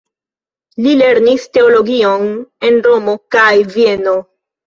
Li 0.85 0.93
lernis 1.01 1.43
teologion 1.57 2.25
en 2.69 2.81
Romo 2.87 3.15
kaj 3.37 3.53
Vieno. 3.77 4.17